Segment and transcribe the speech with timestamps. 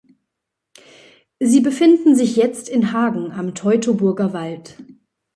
[1.39, 4.77] Sie befinden sich jetzt in Hagen am Teutoburger Wald.